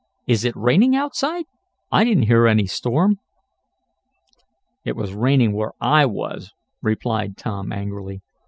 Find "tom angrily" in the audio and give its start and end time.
7.37-8.21